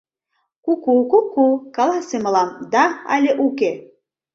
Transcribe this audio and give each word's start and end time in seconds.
—Куку, 0.63 0.91
куку, 1.11 1.45
каласе 1.75 2.17
мылам: 2.23 2.49
«да» 2.73 2.83
але 3.13 3.31
«уке?» 3.45 3.71